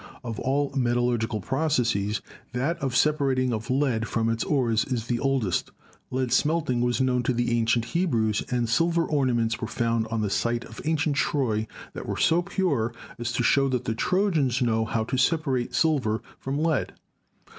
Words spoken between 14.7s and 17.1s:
how to separate silver from lead.